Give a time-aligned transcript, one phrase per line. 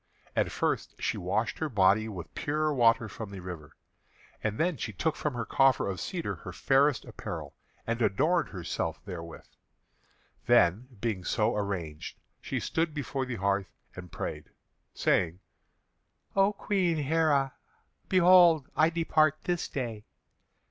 [0.35, 3.77] And first she washed her body with pure water from the river,
[4.43, 7.53] and then she took from her coffer of cedar her fairest apparel,
[7.85, 9.45] and adorned herself therewith.
[10.47, 14.49] Then, being so arranged, she stood before the hearth and prayed,
[14.95, 15.39] saying:
[16.35, 17.51] "O Queen Heré,
[18.09, 18.71] behold!
[18.75, 20.07] I depart this day.